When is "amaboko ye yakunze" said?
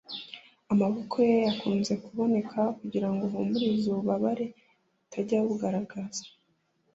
0.73-1.93